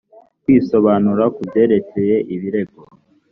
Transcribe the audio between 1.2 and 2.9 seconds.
ku byerekeye ibirego